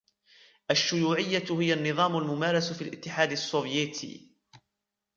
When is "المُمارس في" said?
2.17-2.81